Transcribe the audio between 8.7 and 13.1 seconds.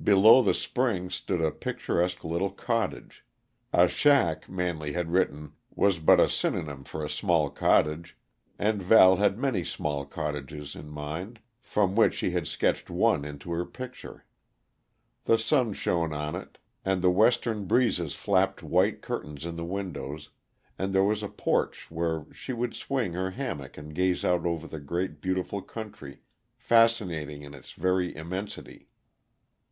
Val had many small cottages in mind, from which she sketched